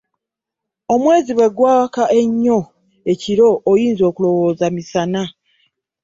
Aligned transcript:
Omwezi 0.93 1.31
bwe 1.37 1.47
gwaka 1.55 2.03
ennyo 2.21 2.59
ekiro 3.11 3.49
oyinza 3.71 4.03
okulowooza 4.09 4.65
misana. 4.75 5.21